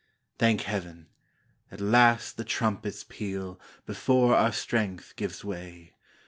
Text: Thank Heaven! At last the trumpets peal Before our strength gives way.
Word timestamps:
Thank 0.39 0.61
Heaven! 0.61 1.09
At 1.71 1.79
last 1.79 2.35
the 2.37 2.43
trumpets 2.43 3.05
peal 3.07 3.59
Before 3.85 4.33
our 4.33 4.51
strength 4.51 5.15
gives 5.15 5.43
way. 5.45 5.93